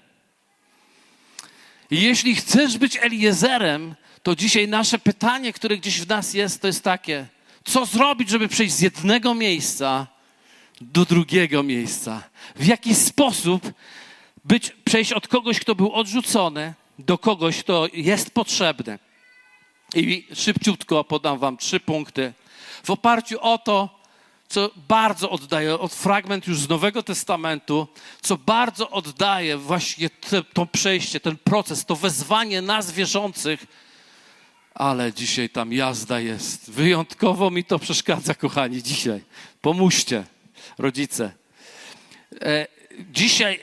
[1.90, 6.84] jeśli chcesz być Eliezerem, to dzisiaj nasze pytanie, które gdzieś w nas jest, to jest
[6.84, 7.26] takie:
[7.64, 10.06] co zrobić, żeby przejść z jednego miejsca
[10.80, 12.22] do drugiego miejsca?
[12.56, 13.72] W jaki sposób
[14.44, 18.98] być, przejść od kogoś, kto był odrzucony, do kogoś, kto jest potrzebny?
[19.94, 22.32] I szybciutko podam Wam trzy punkty
[22.82, 23.98] w oparciu o to,
[24.48, 27.88] co bardzo oddaje, od fragment już z Nowego Testamentu,
[28.22, 33.66] co bardzo oddaje właśnie te, to przejście, ten proces, to wezwanie nas wierzących,
[34.74, 36.70] ale dzisiaj tam jazda jest.
[36.70, 39.20] Wyjątkowo mi to przeszkadza, kochani, dzisiaj.
[39.62, 40.24] Pomóżcie,
[40.78, 41.32] rodzice.
[42.40, 42.66] E,
[43.12, 43.60] dzisiaj.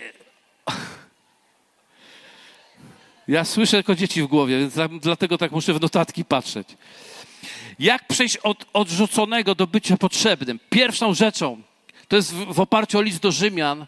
[3.27, 6.67] Ja słyszę tylko dzieci w głowie, więc dlatego tak muszę w notatki patrzeć.
[7.79, 10.59] Jak przejść od odrzuconego do bycia potrzebnym?
[10.69, 11.61] Pierwszą rzeczą
[12.07, 13.85] to jest w, w oparciu o list do Rzymian,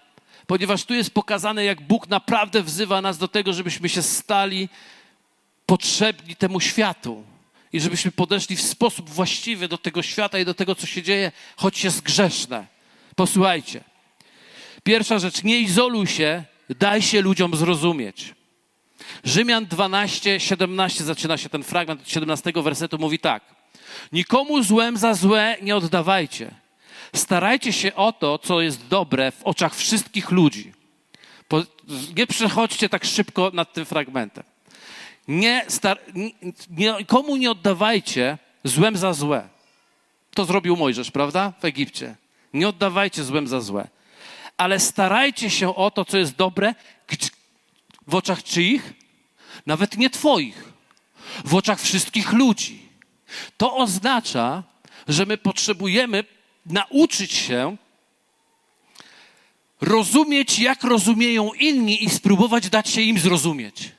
[0.48, 4.70] ponieważ tu jest pokazane, jak Bóg naprawdę wzywa nas do tego, żebyśmy się stali
[5.66, 7.24] potrzebni temu światu
[7.74, 11.32] i żebyśmy podeszli w sposób właściwy do tego świata i do tego, co się dzieje,
[11.58, 12.68] choć jest grzeszne.
[13.16, 13.84] Posłuchajcie.
[14.84, 18.36] Pierwsza rzecz, nie izoluj się, daj się ludziom zrozumieć.
[19.24, 23.44] Rzymian 12, 17 zaczyna się ten fragment od 17 wersetu, mówi tak.
[24.12, 26.52] Nikomu złem za złe nie oddawajcie.
[27.16, 30.74] Starajcie się o to, co jest dobre w oczach wszystkich ludzi.
[32.18, 34.44] Nie przechodźcie tak szybko nad tym fragmentem.
[35.28, 36.00] Nie, star,
[36.70, 39.50] nie, nikomu nie oddawajcie złem za złe.
[40.34, 41.54] To zrobił Mojżesz, prawda?
[41.60, 42.16] W Egipcie.
[42.54, 43.88] Nie oddawajcie złem za złe.
[44.58, 46.76] Ale starajcie się o to, co jest dobre
[48.08, 48.94] w oczach czyich?
[49.68, 50.74] Nawet nie Twoich.
[51.46, 52.82] W oczach wszystkich ludzi.
[53.58, 54.64] To oznacza,
[55.08, 56.24] że my potrzebujemy
[56.66, 57.78] nauczyć się
[59.82, 63.92] rozumieć, jak rozumieją inni i spróbować dać się im zrozumieć.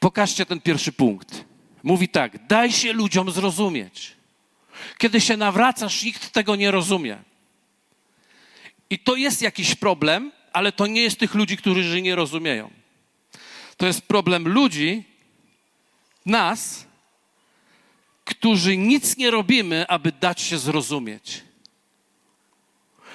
[0.00, 1.44] Pokażcie ten pierwszy punkt.
[1.82, 4.12] Mówi tak: daj się ludziom zrozumieć.
[4.98, 7.18] Kiedy się nawracasz, nikt tego nie rozumie.
[8.90, 12.70] I to jest jakiś problem, ale to nie jest tych ludzi, którzy nie rozumieją.
[13.76, 15.04] To jest problem ludzi,
[16.26, 16.86] nas,
[18.24, 21.42] którzy nic nie robimy, aby dać się zrozumieć.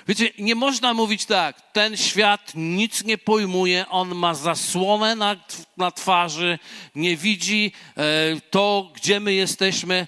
[0.07, 5.35] Wiecie, nie można mówić tak, ten świat nic nie pojmuje, on ma zasłonę na,
[5.77, 6.59] na twarzy,
[6.95, 8.03] nie widzi e,
[8.49, 10.07] to, gdzie my jesteśmy.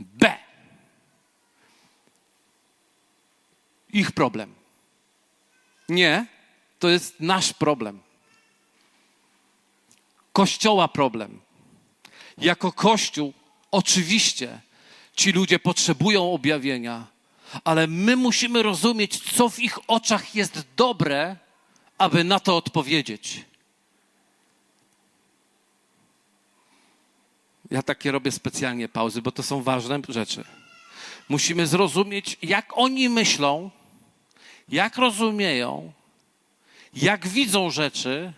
[0.00, 0.34] B.
[3.92, 4.54] Ich problem.
[5.88, 6.26] Nie,
[6.80, 8.00] to jest nasz problem.
[10.32, 11.40] Kościoła problem
[12.40, 13.32] jako Kościół,
[13.70, 14.60] oczywiście
[15.16, 17.06] ci ludzie potrzebują objawienia,
[17.64, 21.36] ale my musimy rozumieć, co w ich oczach jest dobre,
[21.98, 23.44] aby na to odpowiedzieć.
[27.70, 30.44] Ja takie robię specjalnie pauzy, bo to są ważne rzeczy.
[31.28, 33.70] Musimy zrozumieć, jak oni myślą,
[34.68, 35.92] jak rozumieją,
[36.94, 38.32] jak widzą rzeczy,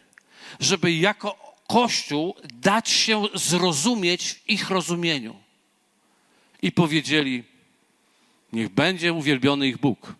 [0.60, 5.36] żeby jako Kościół dać się zrozumieć w ich rozumieniu.
[6.62, 7.44] I powiedzieli:
[8.52, 10.14] Niech będzie uwielbiony ich Bóg.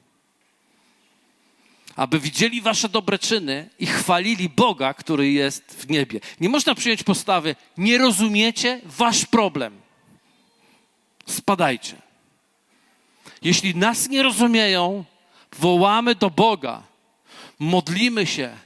[1.97, 6.21] Aby widzieli wasze dobre czyny i chwalili Boga, który jest w niebie.
[6.41, 9.81] Nie można przyjąć postawy: Nie rozumiecie, wasz problem.
[11.27, 11.97] Spadajcie.
[13.43, 15.05] Jeśli nas nie rozumieją,
[15.59, 16.83] wołamy do Boga,
[17.63, 18.57] modlimy się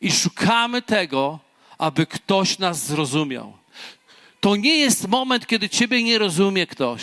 [0.00, 1.38] i szukamy tego,
[1.78, 3.52] aby ktoś nas zrozumiał.
[4.40, 7.02] To nie jest moment, kiedy Ciebie nie rozumie ktoś.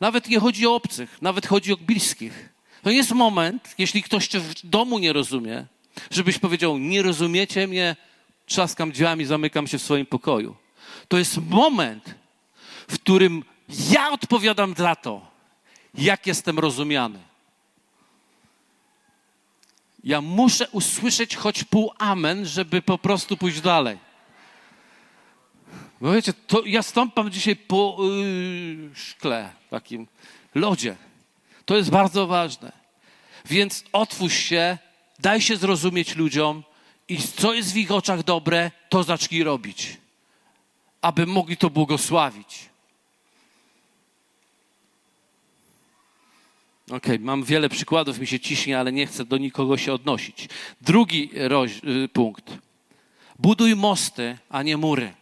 [0.00, 2.48] Nawet nie chodzi o obcych, nawet chodzi o bliskich.
[2.82, 5.66] To nie jest moment, jeśli ktoś Cię w domu nie rozumie,
[6.10, 7.96] żebyś powiedział: Nie rozumiecie mnie,
[8.46, 10.56] trzaskam drzwiami, zamykam się w swoim pokoju.
[11.08, 12.14] To jest moment,
[12.88, 13.44] w którym
[13.90, 15.26] ja odpowiadam za to,
[15.94, 17.18] jak jestem rozumiany.
[20.04, 23.98] Ja muszę usłyszeć choć pół amen, żeby po prostu pójść dalej.
[26.00, 30.06] Bo wiecie, to ja stąpam dzisiaj po yy, szkle, takim
[30.54, 30.96] lodzie.
[31.64, 32.72] To jest bardzo ważne.
[33.44, 34.78] Więc otwórz się,
[35.18, 36.62] daj się zrozumieć ludziom
[37.08, 39.96] i co jest w ich oczach dobre, to zacznij robić,
[41.00, 42.68] aby mogli to błogosławić.
[46.90, 50.48] Okay, mam wiele przykładów, mi się ciśnie, ale nie chcę do nikogo się odnosić.
[50.80, 51.30] Drugi
[52.04, 52.58] y, punkt.
[53.38, 55.12] Buduj mosty, a nie mury.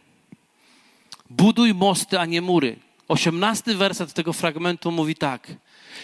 [1.29, 2.75] Buduj mosty, a nie mury.
[3.07, 5.47] Osiemnasty werset tego fragmentu mówi tak.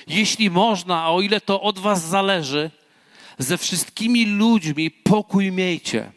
[0.08, 2.72] Jeśli można, a o ile to od was zależy,
[3.38, 6.12] ze wszystkimi ludźmi pokój miejcie.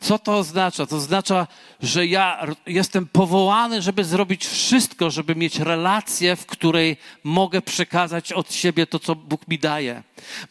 [0.00, 0.86] Co to oznacza?
[0.86, 1.46] To oznacza,
[1.80, 8.54] że ja jestem powołany, żeby zrobić wszystko, żeby mieć relację, w której mogę przekazać od
[8.54, 10.02] siebie to, co Bóg mi daje.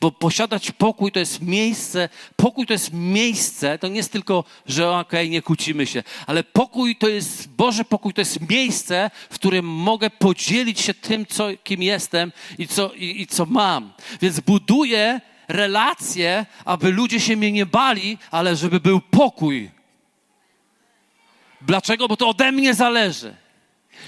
[0.01, 4.89] Bo posiadać pokój to jest miejsce, pokój to jest miejsce, to nie jest tylko, że
[4.89, 9.35] okej, okay, nie kłócimy się, ale pokój to jest, Boże pokój to jest miejsce, w
[9.35, 13.93] którym mogę podzielić się tym, co, kim jestem i co, i, i co mam.
[14.21, 19.71] Więc buduję relacje, aby ludzie się mnie nie bali, ale żeby był pokój.
[21.61, 22.07] Dlaczego?
[22.07, 23.35] Bo to ode mnie zależy.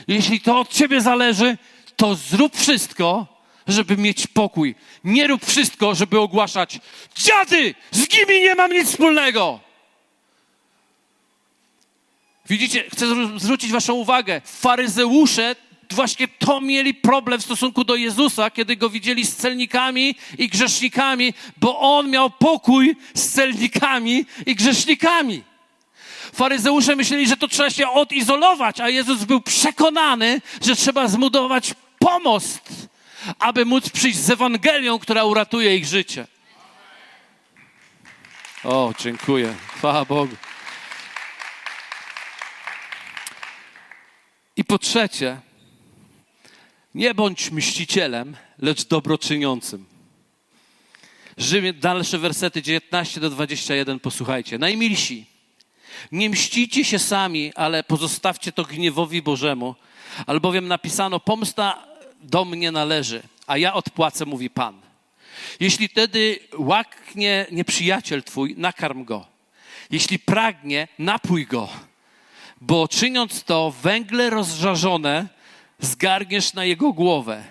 [0.08, 1.58] Jeśli to od ciebie zależy,
[1.95, 3.28] to zrób wszystko,
[3.67, 4.76] żeby mieć pokój.
[5.04, 6.80] Nie rób wszystko, żeby ogłaszać:
[7.15, 9.60] Dziady, z nimi nie mam nic wspólnego.
[12.50, 13.06] Widzicie, chcę
[13.39, 14.41] zwrócić Waszą uwagę.
[14.45, 15.56] Faryzeusze
[15.95, 21.34] właśnie to mieli problem w stosunku do Jezusa, kiedy go widzieli z celnikami i grzesznikami,
[21.58, 25.43] bo on miał pokój z celnikami i grzesznikami.
[26.34, 32.88] Faryzeusze myśleli, że to trzeba się odizolować, a Jezus był przekonany, że trzeba zbudować pomost,
[33.39, 36.27] aby móc przyjść z Ewangelią, która uratuje ich życie.
[38.63, 39.55] O, dziękuję.
[39.75, 40.36] Chwała Bogu.
[44.58, 45.38] I po trzecie,
[46.95, 49.86] nie bądź mścicielem, lecz dobroczyniącym.
[51.38, 54.58] Rzymie, dalsze wersety 19 do 21, posłuchajcie.
[54.58, 55.25] Najmilsi,
[56.12, 59.75] nie mścicie się sami, ale pozostawcie to gniewowi Bożemu,
[60.27, 61.88] albowiem napisano, pomsta
[62.21, 64.81] do mnie należy, a ja odpłacę, mówi Pan.
[65.60, 69.27] Jeśli tedy łaknie nieprzyjaciel twój, nakarm go.
[69.91, 71.69] Jeśli pragnie, napój go,
[72.62, 75.35] bo czyniąc to, węgle rozżarzone
[75.79, 77.43] zgarniesz na jego głowę.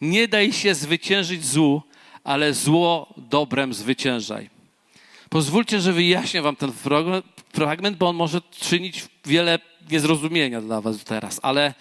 [0.00, 1.82] Nie daj się zwyciężyć złu,
[2.24, 4.50] ale zło dobrem zwyciężaj.
[5.28, 6.72] Pozwólcie, że wyjaśnię wam ten
[7.52, 9.58] fragment, bo on może czynić wiele
[9.90, 11.74] niezrozumienia dla was teraz, ale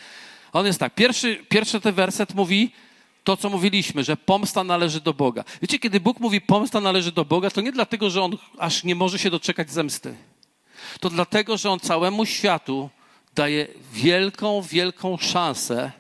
[0.54, 0.96] on jest tak.
[0.96, 2.72] Pierwszy, pierwszy ten werset mówi
[3.24, 5.44] to, co mówiliśmy, że pomsta należy do Boga.
[5.62, 8.96] Wiecie, kiedy Bóg mówi pomsta należy do Boga, to nie dlatego, że On aż nie
[8.96, 10.16] może się doczekać zemsty.
[11.00, 12.90] To dlatego, że On całemu światu
[13.36, 15.92] daje wielką, wielką szansę.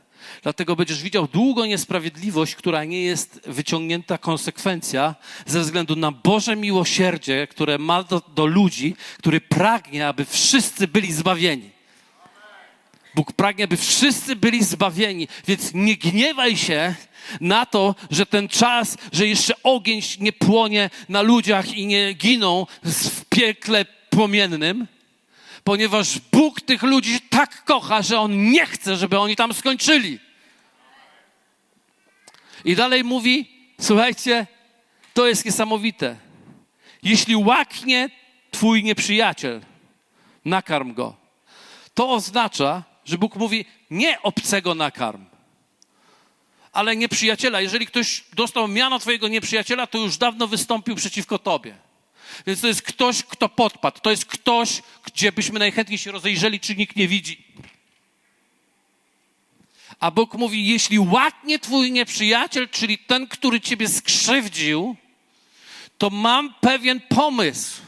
[0.44, 5.16] Dlatego będziesz widział długo niesprawiedliwość, która nie jest wyciągnięta konsekwencja
[5.46, 11.14] ze względu na Boże miłosierdzie, które ma do, do ludzi, który pragnie, aby wszyscy byli
[11.14, 11.70] zbawieni.
[13.16, 16.96] Bóg pragnie, aby wszyscy byli zbawieni, więc nie gniewaj się
[17.42, 22.68] na to, że ten czas, że jeszcze ogień nie płonie na ludziach i nie giną
[22.84, 24.88] w piekle płomiennym,
[25.64, 30.20] ponieważ Bóg tych ludzi tak kocha, że On nie chce, żeby oni tam skończyli.
[32.66, 33.49] I dalej mówi,
[33.82, 34.47] słuchajcie,
[35.14, 36.16] to jest niesamowite.
[37.03, 38.09] Jeśli łaknie
[38.51, 39.61] twój nieprzyjaciel,
[40.45, 41.16] nakarm go.
[41.93, 45.26] To oznacza, że Bóg mówi, nie obcego nakarm,
[46.72, 47.61] ale nieprzyjaciela.
[47.61, 51.76] Jeżeli ktoś dostał miano twojego nieprzyjaciela, to już dawno wystąpił przeciwko tobie.
[52.48, 54.00] Więc to jest ktoś, kto podpadł.
[54.00, 57.44] To jest ktoś, gdzie byśmy najchętniej się rozejrzeli, czy nikt nie widzi.
[60.00, 64.96] A Bóg mówi, jeśli łaknie twój nieprzyjaciel, czyli ten, który ciebie skrzywdził,
[65.98, 67.82] to mam pewien pomysł.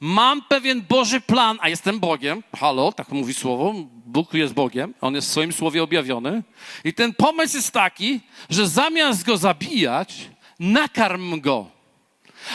[0.00, 2.42] Mam pewien Boży plan, a jestem Bogiem.
[2.56, 3.74] Halo, tak mówi słowo.
[4.06, 6.42] Bóg jest Bogiem, on jest w swoim słowie objawiony.
[6.84, 8.20] I ten pomysł jest taki,
[8.50, 11.75] że zamiast go zabijać, nakarm go.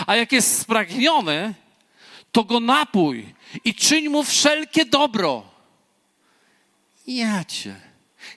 [0.07, 1.53] A jak jest spragniony,
[2.31, 3.33] to go napój
[3.65, 5.43] i czyń mu wszelkie dobro.
[7.07, 7.75] Ja cię.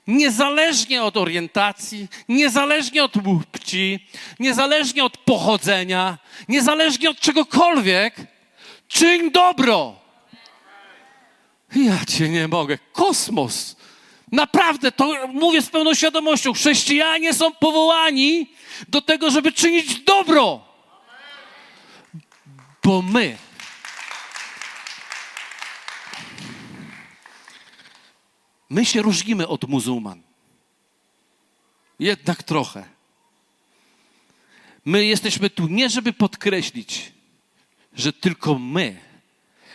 [0.07, 3.12] Niezależnie od orientacji, niezależnie od
[3.52, 4.07] płci,
[4.38, 8.16] niezależnie od pochodzenia, niezależnie od czegokolwiek,
[8.88, 9.96] czyń dobro.
[11.76, 12.78] Ja cię nie mogę.
[12.92, 13.76] Kosmos.
[14.32, 16.52] Naprawdę, to mówię z pełną świadomością.
[16.52, 18.46] Chrześcijanie są powołani
[18.88, 20.73] do tego, żeby czynić dobro.
[22.82, 23.38] Bo my
[28.74, 30.22] My się różnimy od muzułman.
[31.99, 32.88] Jednak trochę.
[34.84, 37.12] My jesteśmy tu nie, żeby podkreślić,
[37.92, 39.01] że tylko my.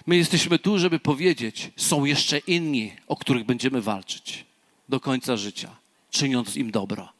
[0.06, 4.46] My jesteśmy tu, żeby powiedzieć, są jeszcze inni, o których będziemy walczyć
[4.90, 5.76] do końca życia,
[6.12, 7.19] czyniąc im dobro.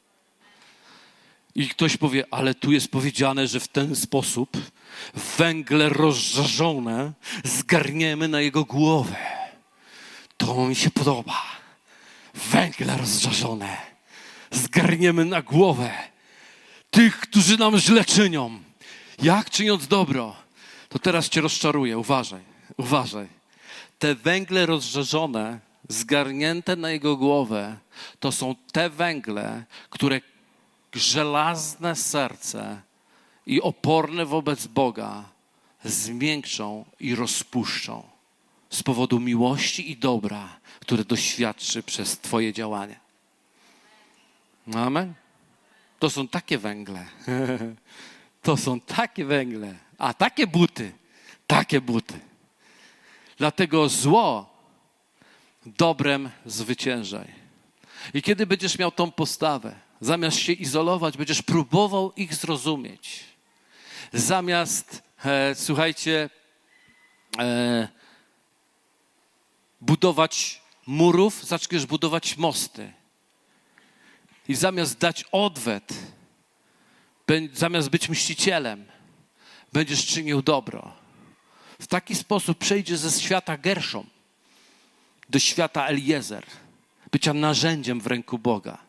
[1.56, 4.58] I ktoś powie, ale tu jest powiedziane, że w ten sposób
[5.38, 9.16] węgle rozżarzone zgarniemy na jego głowę.
[10.38, 11.42] To mi się podoba.
[12.34, 13.90] Węgle rozżarzone
[14.52, 15.92] zgarniemy na głowę
[16.92, 18.60] tych, którzy nam źle czynią.
[19.22, 20.36] Jak czyniąc dobro?
[20.90, 21.98] To teraz cię rozczaruję.
[21.98, 22.42] Uważaj,
[22.78, 23.28] uważaj.
[24.00, 27.78] Te węgle rozżarzone, zgarnięte na jego głowę,
[28.20, 30.22] to są te węgle, które
[30.94, 32.82] żelazne serce
[33.46, 35.24] i oporne wobec Boga
[35.84, 38.04] zmiękczą i rozpuszczą
[38.70, 43.00] z powodu miłości i dobra, które doświadczy przez Twoje działanie.
[44.76, 45.14] Amen.
[46.00, 47.06] To są takie węgle.
[48.42, 49.76] To są takie węgle.
[49.98, 50.92] A takie buty,
[51.48, 52.20] takie buty.
[53.38, 54.50] Dlatego zło
[55.66, 57.28] dobrem zwyciężaj.
[58.14, 63.24] I kiedy będziesz miał tą postawę, zamiast się izolować, będziesz próbował ich zrozumieć.
[64.14, 66.30] Zamiast, e, słuchajcie,
[67.40, 67.88] e,
[69.82, 72.94] budować murów, zaczniesz budować mosty.
[74.48, 75.94] I zamiast dać odwet,
[77.54, 78.86] zamiast być mścicielem,
[79.74, 80.94] będziesz czynił dobro.
[81.80, 84.06] W taki sposób przejdzie ze świata Gerszom
[85.30, 86.46] do świata Eliezer,
[87.12, 88.89] bycia narzędziem w ręku Boga